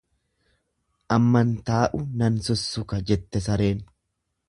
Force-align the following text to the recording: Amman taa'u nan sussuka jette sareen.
Amman 1.17 1.53
taa'u 1.69 2.01
nan 2.23 2.43
sussuka 2.49 3.03
jette 3.13 3.47
sareen. 3.51 3.87